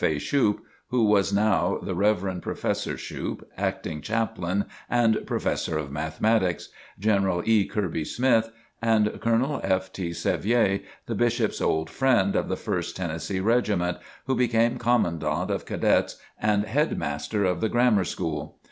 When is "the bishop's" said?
11.05-11.61